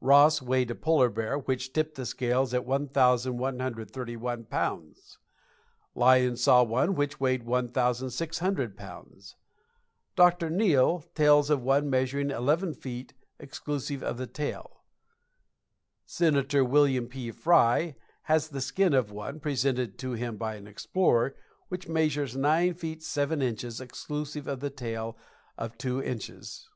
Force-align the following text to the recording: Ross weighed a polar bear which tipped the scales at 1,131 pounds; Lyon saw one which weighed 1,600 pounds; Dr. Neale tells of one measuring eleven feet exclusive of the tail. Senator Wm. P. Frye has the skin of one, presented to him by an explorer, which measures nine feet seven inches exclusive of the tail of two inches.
Ross 0.00 0.40
weighed 0.40 0.70
a 0.70 0.76
polar 0.76 1.08
bear 1.08 1.36
which 1.36 1.72
tipped 1.72 1.96
the 1.96 2.06
scales 2.06 2.54
at 2.54 2.64
1,131 2.64 4.44
pounds; 4.44 5.18
Lyon 5.96 6.36
saw 6.36 6.62
one 6.62 6.94
which 6.94 7.18
weighed 7.18 7.42
1,600 7.42 8.76
pounds; 8.76 9.34
Dr. 10.14 10.50
Neale 10.50 11.00
tells 11.16 11.50
of 11.50 11.62
one 11.64 11.90
measuring 11.90 12.30
eleven 12.30 12.72
feet 12.74 13.12
exclusive 13.40 14.04
of 14.04 14.18
the 14.18 14.28
tail. 14.28 14.84
Senator 16.06 16.64
Wm. 16.64 17.08
P. 17.08 17.32
Frye 17.32 17.96
has 18.30 18.50
the 18.50 18.60
skin 18.60 18.94
of 18.94 19.10
one, 19.10 19.40
presented 19.40 19.98
to 19.98 20.12
him 20.12 20.36
by 20.36 20.54
an 20.54 20.68
explorer, 20.68 21.34
which 21.66 21.88
measures 21.88 22.36
nine 22.36 22.72
feet 22.72 23.02
seven 23.02 23.42
inches 23.42 23.80
exclusive 23.80 24.46
of 24.46 24.60
the 24.60 24.70
tail 24.70 25.16
of 25.58 25.76
two 25.76 26.00
inches. 26.00 26.68